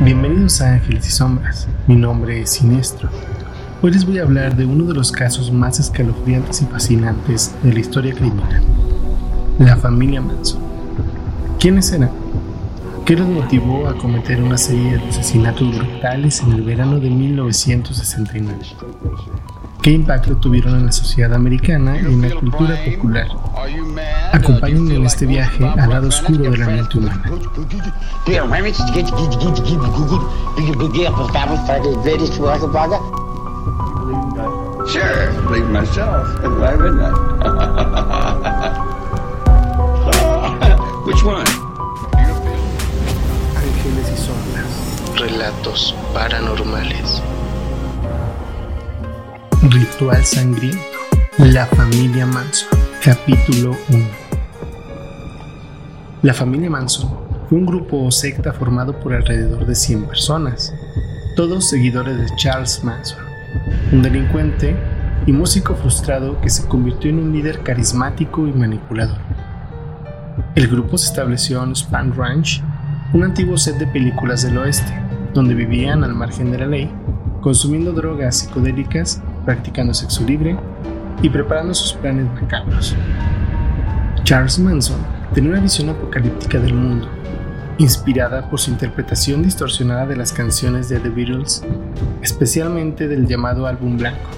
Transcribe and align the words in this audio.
Bienvenidos 0.00 0.60
a 0.60 0.72
Ángeles 0.72 1.06
y 1.06 1.10
Sombras, 1.12 1.68
mi 1.86 1.94
nombre 1.94 2.40
es 2.40 2.50
Sinestro. 2.50 3.08
Hoy 3.80 3.92
les 3.92 4.04
voy 4.04 4.18
a 4.18 4.22
hablar 4.22 4.56
de 4.56 4.66
uno 4.66 4.84
de 4.84 4.94
los 4.94 5.12
casos 5.12 5.52
más 5.52 5.78
escalofriantes 5.78 6.62
y 6.62 6.66
fascinantes 6.66 7.54
de 7.62 7.72
la 7.72 7.78
historia 7.78 8.12
criminal, 8.12 8.60
la 9.58 9.76
familia 9.76 10.20
Manson. 10.20 10.60
¿Quiénes 11.60 11.92
eran? 11.92 12.23
¿Qué 13.04 13.14
los 13.16 13.28
motivó 13.28 13.86
a 13.86 13.98
cometer 13.98 14.42
una 14.42 14.56
serie 14.56 14.96
de 14.96 15.08
asesinatos 15.10 15.76
brutales 15.76 16.40
en 16.40 16.52
el 16.52 16.62
verano 16.62 16.98
de 16.98 17.10
1969? 17.10 18.56
¿Qué 19.82 19.90
impacto 19.90 20.34
tuvieron 20.38 20.76
en 20.76 20.86
la 20.86 20.92
sociedad 20.92 21.34
americana 21.34 22.00
y 22.00 22.06
en 22.06 22.22
la 22.22 22.34
cultura 22.34 22.82
popular? 22.82 23.28
Acompáñenme 24.32 24.94
en 24.94 25.04
este 25.04 25.26
viaje 25.26 25.66
al 25.66 25.90
lado 25.90 26.08
oscuro 26.08 26.50
de 26.50 26.56
la 26.56 26.66
mente 26.66 26.96
humana. 26.96 27.30
Which 41.04 41.22
one? 41.22 41.63
Y 43.84 44.16
sombras. 44.16 45.14
Relatos 45.14 45.94
paranormales. 46.14 47.22
Ritual 49.60 50.24
sangriento. 50.24 50.80
La 51.36 51.66
familia 51.66 52.24
Manson. 52.24 52.78
Capítulo 53.04 53.76
1. 53.90 54.04
La 56.22 56.32
familia 56.32 56.70
Manson 56.70 57.14
fue 57.46 57.58
un 57.58 57.66
grupo 57.66 58.02
o 58.02 58.10
secta 58.10 58.54
formado 58.54 58.98
por 59.00 59.12
alrededor 59.12 59.66
de 59.66 59.74
100 59.74 60.06
personas, 60.06 60.72
todos 61.36 61.68
seguidores 61.68 62.16
de 62.16 62.36
Charles 62.36 62.82
Manson, 62.82 63.22
un 63.92 64.00
delincuente 64.00 64.74
y 65.26 65.32
músico 65.32 65.74
frustrado 65.74 66.40
que 66.40 66.48
se 66.48 66.66
convirtió 66.66 67.10
en 67.10 67.18
un 67.18 67.34
líder 67.34 67.60
carismático 67.62 68.46
y 68.46 68.52
manipulador. 68.54 69.18
El 70.54 70.68
grupo 70.68 70.96
se 70.96 71.08
estableció 71.08 71.62
en 71.62 71.76
Span 71.76 72.16
Ranch, 72.16 72.62
un 73.14 73.22
antiguo 73.22 73.56
set 73.56 73.78
de 73.78 73.86
películas 73.86 74.42
del 74.42 74.58
oeste, 74.58 74.92
donde 75.32 75.54
vivían 75.54 76.02
al 76.02 76.14
margen 76.14 76.50
de 76.50 76.58
la 76.58 76.66
ley, 76.66 76.90
consumiendo 77.40 77.92
drogas 77.92 78.38
psicodélicas, 78.38 79.22
practicando 79.44 79.94
sexo 79.94 80.24
libre 80.24 80.58
y 81.22 81.28
preparando 81.28 81.74
sus 81.74 81.92
planes 81.92 82.26
macabros. 82.34 82.96
Charles 84.24 84.58
Manson 84.58 84.98
tenía 85.32 85.50
una 85.50 85.60
visión 85.60 85.90
apocalíptica 85.90 86.58
del 86.58 86.74
mundo, 86.74 87.08
inspirada 87.78 88.50
por 88.50 88.58
su 88.58 88.72
interpretación 88.72 89.44
distorsionada 89.44 90.06
de 90.06 90.16
las 90.16 90.32
canciones 90.32 90.88
de 90.88 90.98
The 90.98 91.10
Beatles, 91.10 91.62
especialmente 92.20 93.06
del 93.06 93.28
llamado 93.28 93.68
álbum 93.68 93.96
blanco. 93.96 94.28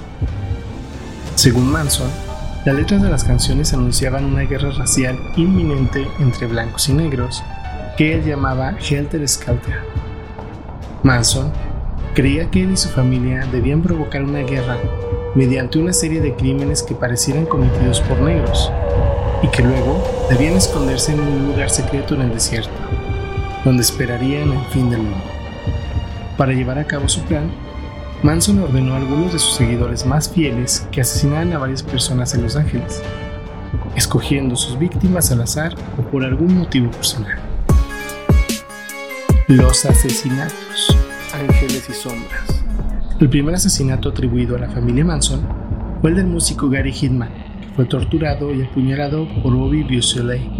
Según 1.35 1.73
Manson, 1.73 2.11
las 2.67 2.75
letras 2.75 3.01
de 3.01 3.09
las 3.09 3.25
canciones 3.25 3.73
anunciaban 3.73 4.27
una 4.27 4.43
guerra 4.43 4.71
racial 4.73 5.17
inminente 5.37 6.07
entre 6.19 6.47
blancos 6.47 6.91
y 6.91 6.93
negros, 6.93 7.43
que 7.97 8.15
él 8.15 8.25
llamaba 8.25 8.77
Helter 8.79 9.27
Skelter. 9.27 9.81
Manson 11.03 11.53
creía 12.15 12.51
que 12.51 12.63
él 12.63 12.73
y 12.73 12.77
su 12.77 12.89
familia 12.89 13.47
debían 13.51 13.83
provocar 13.83 14.23
una 14.23 14.41
guerra 14.41 14.79
mediante 15.35 15.79
una 15.79 15.93
serie 15.93 16.21
de 16.21 16.35
crímenes 16.35 16.83
que 16.83 16.95
parecieran 16.95 17.47
cometidos 17.47 18.01
por 18.01 18.19
negros, 18.21 18.71
y 19.43 19.49
que 19.49 19.63
luego 19.63 20.03
debían 20.31 20.55
esconderse 20.55 21.13
en 21.13 21.21
un 21.21 21.47
lugar 21.49 21.71
secreto 21.71 22.15
en 22.15 22.23
el 22.23 22.33
desierto, 22.33 22.73
donde 23.65 23.83
esperarían 23.83 24.51
el 24.53 24.65
fin 24.67 24.91
del 24.91 25.03
mundo. 25.03 25.25
Para 26.37 26.53
llevar 26.53 26.79
a 26.79 26.87
cabo 26.87 27.09
su 27.09 27.21
plan, 27.23 27.51
Manson 28.23 28.63
ordenó 28.63 28.95
a 28.95 28.97
algunos 28.97 29.33
de 29.33 29.39
sus 29.39 29.55
seguidores 29.55 30.07
más 30.07 30.29
fieles 30.29 30.87
que 30.91 31.03
asesinaran 31.03 31.53
a 31.53 31.59
varias 31.59 31.83
personas 31.83 32.35
en 32.35 32.43
Los 32.43 32.57
Ángeles, 32.57 33.03
escogiendo 33.95 34.57
sus 34.57 34.79
víctimas 34.79 35.31
al 35.33 35.43
azar 35.43 35.75
o 35.99 36.03
por 36.03 36.25
algún 36.25 36.59
motivo 36.59 36.91
personal. 36.91 37.46
Los 39.49 39.87
asesinatos, 39.87 40.99
ángeles 41.33 41.89
y 41.89 41.93
sombras. 41.93 42.65
El 43.21 43.31
primer 43.31 43.55
asesinato 43.55 44.09
atribuido 44.09 44.57
a 44.57 44.59
la 44.59 44.69
familia 44.69 45.05
Manson 45.05 45.41
fue 46.01 46.11
el 46.11 46.17
del 46.17 46.27
músico 46.27 46.69
Gary 46.69 46.91
Hitman, 46.91 47.31
que 47.61 47.69
fue 47.77 47.85
torturado 47.85 48.53
y 48.53 48.65
apuñalado 48.65 49.29
por 49.45 49.55
Bobby 49.55 49.85
Beausoleil. 49.85 50.51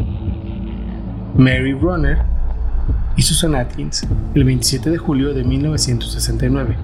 Mary 1.37 1.73
Bronner 1.73 2.19
y 3.17 3.23
Susan 3.23 3.57
Atkins 3.57 4.07
el 4.37 4.45
27 4.45 4.89
de 4.91 4.99
julio 4.99 5.35
de 5.35 5.43
1969. 5.43 6.77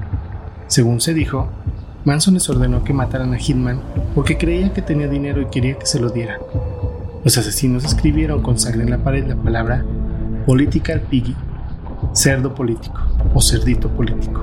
Según 0.66 1.00
se 1.00 1.14
dijo, 1.14 1.50
Manson 2.04 2.34
les 2.34 2.50
ordenó 2.50 2.82
que 2.82 2.92
mataran 2.92 3.32
a 3.32 3.38
Hitman 3.38 3.80
porque 4.16 4.36
creía 4.36 4.72
que 4.72 4.82
tenía 4.82 5.06
dinero 5.06 5.40
y 5.40 5.46
quería 5.46 5.78
que 5.78 5.86
se 5.86 6.00
lo 6.00 6.10
dieran. 6.10 6.40
Los 7.22 7.38
asesinos 7.38 7.84
escribieron 7.84 8.42
con 8.42 8.58
sangre 8.58 8.82
en 8.82 8.90
la 8.90 8.98
pared 8.98 9.24
la 9.24 9.36
palabra 9.36 9.84
Political 10.46 11.02
Piggy, 11.02 11.36
cerdo 12.12 12.54
político 12.54 13.00
o 13.34 13.40
cerdito 13.40 13.88
político, 13.88 14.42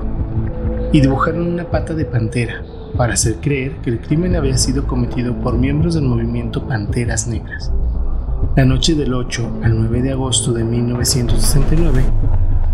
y 0.92 1.00
dibujaron 1.00 1.46
una 1.46 1.64
pata 1.64 1.94
de 1.94 2.04
pantera 2.04 2.62
para 2.96 3.14
hacer 3.14 3.36
creer 3.40 3.76
que 3.82 3.90
el 3.90 4.00
crimen 4.00 4.36
había 4.36 4.56
sido 4.56 4.86
cometido 4.86 5.34
por 5.36 5.56
miembros 5.56 5.94
del 5.94 6.04
movimiento 6.04 6.66
Panteras 6.66 7.26
Negras. 7.26 7.70
La 8.56 8.64
noche 8.64 8.94
del 8.94 9.14
8 9.14 9.60
al 9.62 9.78
9 9.78 10.02
de 10.02 10.12
agosto 10.12 10.52
de 10.52 10.64
1969, 10.64 12.02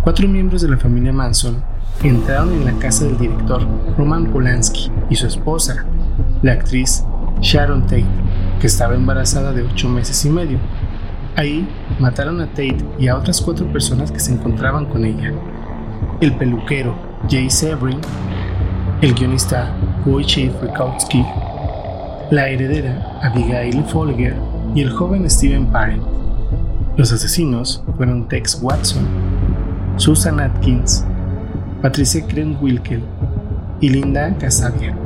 cuatro 0.02 0.26
miembros 0.26 0.62
de 0.62 0.68
la 0.68 0.78
familia 0.78 1.12
Manson 1.12 1.62
entraron 2.02 2.52
en 2.52 2.64
la 2.64 2.72
casa 2.78 3.04
del 3.04 3.18
director 3.18 3.62
Roman 3.98 4.26
Polanski 4.26 4.90
y 5.10 5.16
su 5.16 5.26
esposa, 5.26 5.84
la 6.42 6.52
actriz 6.52 7.04
Sharon 7.40 7.82
Tate, 7.82 8.06
que 8.60 8.66
estaba 8.66 8.94
embarazada 8.94 9.52
de 9.52 9.62
ocho 9.62 9.88
meses 9.88 10.24
y 10.24 10.30
medio. 10.30 10.58
Ahí 11.36 11.68
mataron 11.98 12.40
a 12.40 12.46
Tate 12.46 12.78
y 12.98 13.08
a 13.08 13.16
otras 13.16 13.42
cuatro 13.42 13.70
personas 13.70 14.10
que 14.10 14.20
se 14.20 14.32
encontraban 14.32 14.86
con 14.86 15.04
ella. 15.04 15.32
El 16.22 16.34
peluquero 16.36 16.96
Jay 17.28 17.50
Sebring, 17.50 18.00
el 19.02 19.14
guionista 19.14 19.76
Wojciech 20.06 20.50
Frykowski, 20.58 21.22
la 22.30 22.48
heredera 22.48 23.20
Abigail 23.22 23.84
Folger 23.84 24.34
y 24.74 24.80
el 24.80 24.90
joven 24.90 25.28
Steven 25.28 25.66
Parent. 25.66 26.02
Los 26.96 27.12
asesinos 27.12 27.84
fueron 27.98 28.26
Tex 28.28 28.58
Watson, 28.62 29.04
Susan 29.96 30.40
Atkins, 30.40 31.04
Patricia 31.82 32.26
Krenwilkel 32.26 33.02
y 33.82 33.90
Linda 33.90 34.34
Casabia. 34.38 34.96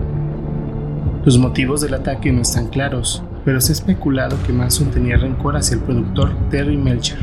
Los 1.25 1.37
motivos 1.39 1.81
del 1.81 1.95
ataque 1.95 2.31
no 2.31 2.43
están 2.43 2.69
claros, 2.69 3.25
pero 3.51 3.61
se 3.61 3.73
ha 3.73 3.75
especulado 3.75 4.37
que 4.47 4.53
Manson 4.53 4.93
tenía 4.93 5.17
rencor 5.17 5.57
hacia 5.57 5.75
el 5.75 5.83
productor 5.83 6.31
Terry 6.51 6.77
Melcher, 6.77 7.19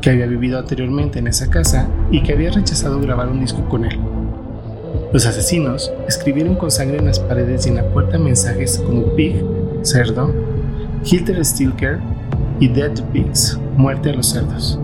que 0.00 0.08
había 0.08 0.24
vivido 0.24 0.58
anteriormente 0.58 1.18
en 1.18 1.26
esa 1.26 1.50
casa 1.50 1.86
y 2.10 2.22
que 2.22 2.32
había 2.32 2.50
rechazado 2.50 2.98
grabar 3.00 3.28
un 3.28 3.40
disco 3.40 3.68
con 3.68 3.84
él. 3.84 4.00
Los 5.12 5.26
asesinos 5.26 5.92
escribieron 6.08 6.54
con 6.54 6.70
sangre 6.70 6.96
en 6.96 7.04
las 7.04 7.20
paredes 7.20 7.66
y 7.66 7.68
en 7.68 7.76
la 7.76 7.84
puerta 7.84 8.18
mensajes 8.18 8.78
como 8.78 9.14
Pig, 9.14 9.44
cerdo, 9.82 10.34
Hilter 11.04 11.44
Stilker 11.44 11.98
y 12.58 12.68
Dead 12.68 12.94
to 12.94 13.04
Pigs, 13.12 13.60
muerte 13.76 14.08
a 14.08 14.14
los 14.14 14.30
cerdos, 14.30 14.80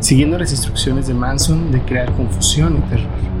siguiendo 0.00 0.36
las 0.36 0.50
instrucciones 0.50 1.06
de 1.06 1.14
Manson 1.14 1.70
de 1.70 1.80
crear 1.82 2.10
confusión 2.14 2.78
y 2.78 2.90
terror. 2.90 3.33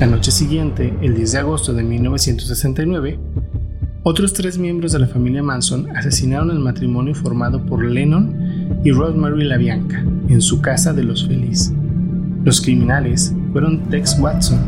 La 0.00 0.08
noche 0.08 0.32
siguiente, 0.32 0.92
el 1.02 1.14
10 1.14 1.32
de 1.32 1.38
agosto 1.38 1.72
de 1.72 1.84
1969, 1.84 3.16
otros 4.02 4.32
tres 4.32 4.58
miembros 4.58 4.90
de 4.90 4.98
la 4.98 5.06
familia 5.06 5.40
Manson 5.40 5.88
asesinaron 5.96 6.50
al 6.50 6.58
matrimonio 6.58 7.14
formado 7.14 7.64
por 7.64 7.84
Lennon 7.84 8.80
y 8.82 8.90
Rosemary 8.90 9.44
LaBianca 9.44 10.04
en 10.28 10.40
su 10.40 10.60
casa 10.60 10.92
de 10.92 11.04
Los 11.04 11.28
Feliz. 11.28 11.72
Los 12.42 12.60
criminales 12.60 13.32
fueron 13.52 13.88
Tex 13.88 14.18
Watson, 14.18 14.58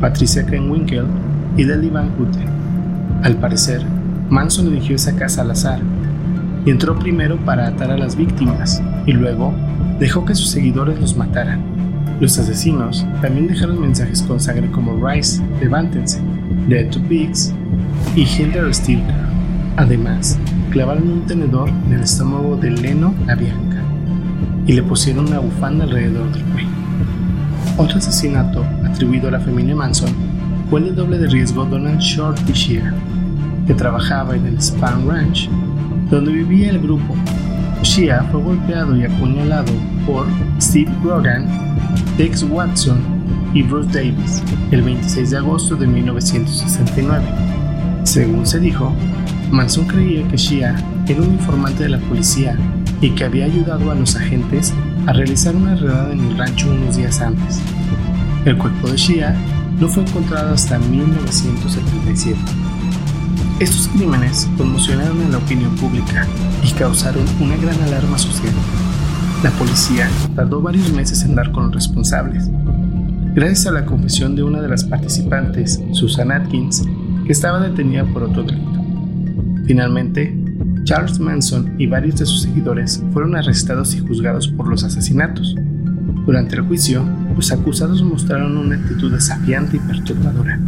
Patricia 0.00 0.44
Krenwinkel 0.44 1.06
y 1.56 1.62
Lily 1.62 1.90
Van 1.90 2.10
Houten. 2.18 2.48
Al 3.22 3.36
parecer, 3.36 3.80
Manson 4.28 4.66
eligió 4.66 4.96
esa 4.96 5.14
casa 5.14 5.42
al 5.42 5.52
azar 5.52 5.80
y 6.66 6.70
entró 6.70 6.98
primero 6.98 7.36
para 7.44 7.68
atar 7.68 7.92
a 7.92 7.96
las 7.96 8.16
víctimas 8.16 8.82
y 9.06 9.12
luego 9.12 9.54
dejó 10.00 10.24
que 10.24 10.34
sus 10.34 10.50
seguidores 10.50 11.00
los 11.00 11.16
mataran. 11.16 11.62
Los 12.20 12.38
asesinos 12.38 13.04
también 13.20 13.48
dejaron 13.48 13.80
mensajes 13.80 14.22
con 14.22 14.38
sangre 14.38 14.70
como 14.70 15.04
Rise, 15.04 15.42
levántense, 15.60 16.20
Dead 16.68 16.88
to 16.90 17.00
Pigs 17.02 17.52
y 18.14 18.22
Hilder 18.22 18.72
Stilker. 18.72 19.14
Además, 19.76 20.38
clavaron 20.70 21.10
un 21.10 21.26
tenedor 21.26 21.68
en 21.86 21.92
el 21.94 22.02
estómago 22.02 22.56
de 22.56 22.70
Leno 22.70 23.12
la 23.26 23.34
Bianca 23.34 23.82
y 24.66 24.72
le 24.72 24.82
pusieron 24.82 25.26
una 25.26 25.40
bufanda 25.40 25.84
alrededor 25.84 26.32
del 26.32 26.44
cuello. 26.44 26.68
Otro 27.76 27.98
asesinato 27.98 28.64
atribuido 28.84 29.28
a 29.28 29.32
la 29.32 29.40
familia 29.40 29.74
Manson 29.74 30.10
fue 30.70 30.80
el 30.80 30.94
doble 30.94 31.18
de 31.18 31.28
riesgo 31.28 31.64
Donald 31.64 31.98
Short 31.98 32.38
Shear. 32.50 32.94
que 33.66 33.74
trabajaba 33.74 34.36
en 34.36 34.46
el 34.46 34.60
Spam 34.60 35.08
Ranch, 35.08 35.48
donde 36.10 36.32
vivía 36.32 36.70
el 36.70 36.80
grupo. 36.80 37.14
Shia 37.82 38.22
fue 38.30 38.42
golpeado 38.42 38.96
y 38.96 39.04
apuñalado 39.04 39.72
por 40.06 40.26
Steve 40.60 40.92
Grogan, 41.02 41.46
Tex 42.16 42.42
Watson 42.44 42.98
y 43.54 43.62
Bruce 43.62 43.90
Davis 43.92 44.42
el 44.70 44.82
26 44.82 45.30
de 45.30 45.36
agosto 45.38 45.76
de 45.76 45.86
1969. 45.86 47.24
Según 48.04 48.46
se 48.46 48.60
dijo, 48.60 48.92
Manson 49.50 49.86
creía 49.86 50.26
que 50.28 50.36
Shia 50.36 50.76
era 51.06 51.20
un 51.22 51.32
informante 51.32 51.84
de 51.84 51.90
la 51.90 51.98
policía 51.98 52.56
y 53.00 53.10
que 53.10 53.24
había 53.24 53.44
ayudado 53.44 53.90
a 53.90 53.94
los 53.94 54.16
agentes 54.16 54.72
a 55.06 55.12
realizar 55.12 55.54
una 55.54 55.74
redada 55.76 56.12
en 56.12 56.20
el 56.20 56.38
rancho 56.38 56.70
unos 56.70 56.96
días 56.96 57.20
antes. 57.20 57.60
El 58.44 58.58
cuerpo 58.58 58.88
de 58.88 58.96
Shia 58.96 59.36
no 59.80 59.88
fue 59.88 60.02
encontrado 60.02 60.54
hasta 60.54 60.78
1977. 60.78 62.38
Estos 63.60 63.88
crímenes 63.88 64.48
conmocionaron 64.56 65.22
a 65.22 65.28
la 65.28 65.38
opinión 65.38 65.74
pública 65.76 66.26
y 66.62 66.72
causaron 66.72 67.24
una 67.40 67.56
gran 67.56 67.80
alarma 67.82 68.18
social. 68.18 68.52
La 69.44 69.50
policía 69.50 70.08
tardó 70.34 70.62
varios 70.62 70.90
meses 70.94 71.22
en 71.22 71.34
dar 71.34 71.52
con 71.52 71.64
los 71.64 71.74
responsables. 71.74 72.48
Gracias 73.34 73.66
a 73.66 73.72
la 73.72 73.84
confesión 73.84 74.34
de 74.34 74.42
una 74.42 74.62
de 74.62 74.68
las 74.68 74.84
participantes, 74.84 75.82
Susan 75.92 76.32
Atkins, 76.32 76.82
que 77.26 77.32
estaba 77.32 77.60
detenida 77.60 78.06
por 78.06 78.22
otro 78.22 78.42
delito. 78.42 78.82
Finalmente, 79.66 80.34
Charles 80.84 81.20
Manson 81.20 81.74
y 81.76 81.86
varios 81.86 82.18
de 82.18 82.24
sus 82.24 82.40
seguidores 82.40 83.04
fueron 83.12 83.36
arrestados 83.36 83.94
y 83.94 83.98
juzgados 83.98 84.48
por 84.48 84.66
los 84.66 84.82
asesinatos. 84.82 85.54
Durante 86.24 86.56
el 86.56 86.62
juicio, 86.62 87.04
los 87.36 87.52
acusados 87.52 88.02
mostraron 88.02 88.56
una 88.56 88.76
actitud 88.76 89.12
desafiante 89.12 89.76
y 89.76 89.80
perturbadora, 89.80 90.58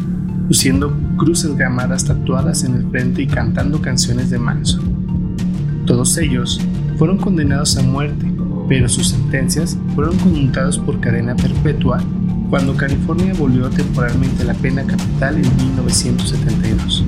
luciendo 0.49 0.95
cruces 1.17 1.57
gamadas 1.57 2.05
tatuadas 2.05 2.63
en 2.65 2.75
el 2.75 2.91
frente 2.91 3.23
y 3.23 3.27
cantando 3.27 3.81
canciones 3.81 4.29
de 4.29 4.39
Manson. 4.39 5.87
Todos 5.87 6.19
ellos 6.19 6.61
fueron 6.99 7.17
condenados 7.17 7.79
a 7.79 7.83
muerte, 7.83 8.36
pero 8.69 8.89
sus 8.89 9.09
sentencias 9.09 9.79
fueron 9.95 10.17
conmutadas 10.19 10.79
por 10.79 11.01
cadena 11.01 11.35
perpetua 11.37 12.03
cuando 12.51 12.77
California 12.77 13.33
abolió 13.33 13.69
temporalmente 13.71 14.45
la 14.45 14.55
pena 14.55 14.85
capital 14.85 15.37
en 15.37 15.57
1972. 15.57 17.05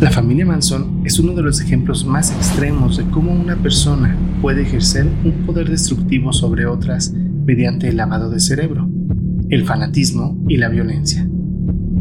La 0.00 0.10
familia 0.10 0.44
Manson 0.44 1.02
es 1.04 1.20
uno 1.20 1.32
de 1.32 1.42
los 1.42 1.60
ejemplos 1.60 2.04
más 2.04 2.32
extremos 2.32 2.96
de 2.96 3.04
cómo 3.04 3.32
una 3.32 3.54
persona 3.54 4.16
puede 4.40 4.62
ejercer 4.62 5.06
un 5.24 5.46
poder 5.46 5.70
destructivo 5.70 6.32
sobre 6.32 6.66
otras 6.66 7.12
mediante 7.12 7.88
el 7.88 7.98
lavado 7.98 8.28
de 8.28 8.40
cerebro, 8.40 8.88
el 9.48 9.64
fanatismo 9.64 10.44
y 10.48 10.56
la 10.56 10.68
violencia. 10.68 11.28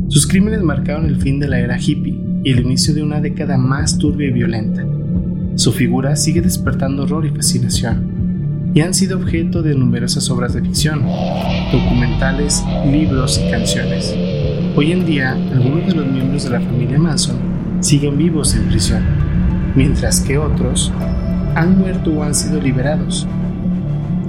Sus 0.07 0.25
crímenes 0.25 0.63
marcaron 0.63 1.05
el 1.05 1.21
fin 1.21 1.39
de 1.39 1.47
la 1.47 1.59
era 1.59 1.79
hippie 1.79 2.19
y 2.43 2.49
el 2.49 2.61
inicio 2.61 2.95
de 2.95 3.03
una 3.03 3.21
década 3.21 3.57
más 3.57 3.99
turbia 3.99 4.29
y 4.29 4.33
violenta. 4.33 4.83
Su 5.55 5.71
figura 5.71 6.15
sigue 6.15 6.41
despertando 6.41 7.03
horror 7.03 7.27
y 7.27 7.29
fascinación, 7.29 8.10
y 8.73 8.81
han 8.81 8.93
sido 8.93 9.17
objeto 9.17 9.61
de 9.61 9.75
numerosas 9.75 10.29
obras 10.29 10.53
de 10.53 10.61
ficción, 10.61 11.03
documentales, 11.71 12.63
libros 12.85 13.39
y 13.39 13.51
canciones. 13.51 14.15
Hoy 14.75 14.93
en 14.93 15.05
día, 15.05 15.31
algunos 15.31 15.87
de 15.87 15.95
los 15.95 16.07
miembros 16.07 16.43
de 16.45 16.51
la 16.51 16.61
familia 16.61 16.97
Manson 16.97 17.35
siguen 17.81 18.17
vivos 18.17 18.55
en 18.55 18.69
prisión, 18.69 19.03
mientras 19.75 20.21
que 20.21 20.37
otros 20.37 20.91
han 21.55 21.77
muerto 21.77 22.11
o 22.11 22.23
han 22.23 22.33
sido 22.33 22.61
liberados. 22.61 23.27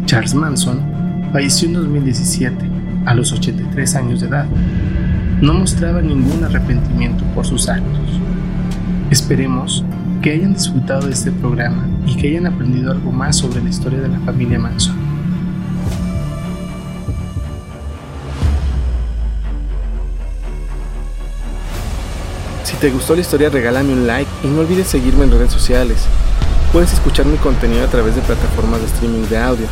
Charles 0.07 0.35
Manson 0.35 0.81
falleció 1.33 1.69
en 1.69 1.75
2017, 1.75 2.57
a 3.07 3.15
los 3.15 3.33
83 3.33 3.95
años 3.95 4.21
de 4.21 4.27
edad. 4.27 4.47
No 5.41 5.55
mostraba 5.55 6.03
ningún 6.03 6.43
arrepentimiento 6.43 7.25
por 7.35 7.47
sus 7.47 7.69
actos. 7.69 8.21
Esperemos 9.11 9.85
que 10.23 10.31
hayan 10.31 10.55
disfrutado 10.55 11.07
de 11.07 11.13
este 11.13 11.33
programa 11.33 11.87
y 12.07 12.17
que 12.17 12.29
hayan 12.29 12.47
aprendido 12.47 12.93
algo 12.93 13.11
más 13.11 13.37
sobre 13.37 13.63
la 13.63 13.69
historia 13.69 14.01
de 14.01 14.09
la 14.09 14.21
familia 14.21 14.59
Manson. 14.59 15.03
te 22.83 22.91
gustó 22.91 23.15
la 23.15 23.21
historia 23.21 23.49
regálame 23.49 23.93
un 23.93 24.09
like 24.09 24.29
y 24.43 24.49
no 24.49 24.63
olvides 24.63 24.89
seguirme 24.89 25.23
en 25.23 25.31
redes 25.31 25.53
sociales. 25.53 26.05
Puedes 26.73 26.93
escuchar 26.93 27.27
mi 27.27 27.37
contenido 27.37 27.85
a 27.85 27.87
través 27.87 28.17
de 28.17 28.23
plataformas 28.23 28.81
de 28.81 28.87
streaming 28.89 29.29
de 29.29 29.39
audio. 29.39 29.67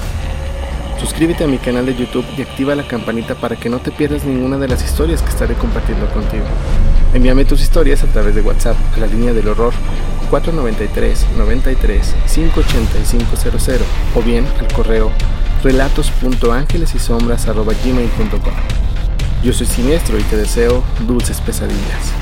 Suscríbete 1.00 1.42
a 1.42 1.48
mi 1.48 1.58
canal 1.58 1.86
de 1.86 1.96
YouTube 1.96 2.24
y 2.38 2.42
activa 2.42 2.72
la 2.76 2.86
campanita 2.86 3.34
para 3.34 3.56
que 3.56 3.68
no 3.68 3.80
te 3.80 3.90
pierdas 3.90 4.22
ninguna 4.24 4.58
de 4.58 4.68
las 4.68 4.84
historias 4.84 5.22
que 5.22 5.30
estaré 5.30 5.54
compartiendo 5.54 6.06
contigo. 6.10 6.44
Envíame 7.12 7.44
tus 7.44 7.60
historias 7.60 8.04
a 8.04 8.06
través 8.06 8.36
de 8.36 8.42
WhatsApp 8.42 8.76
a 8.94 9.00
la 9.00 9.08
línea 9.08 9.32
del 9.32 9.48
horror 9.48 9.72
493 10.30 11.26
93 11.36 12.14
58500 12.26 13.86
o 14.14 14.22
bien 14.22 14.46
al 14.58 14.72
correo 14.72 15.12
relatos.ángelesisombras.gmail.com 15.62 18.54
Yo 19.42 19.52
soy 19.52 19.66
Siniestro 19.66 20.18
y 20.18 20.22
te 20.22 20.36
deseo 20.36 20.82
dulces 21.06 21.40
pesadillas. 21.40 22.12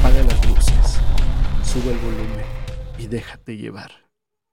Apaga 0.00 0.22
las 0.22 0.46
luces, 0.46 1.00
sube 1.64 1.92
el 1.92 1.98
volumen 1.98 2.44
y 2.98 3.06
déjate 3.06 3.56
llevar. 3.56 4.07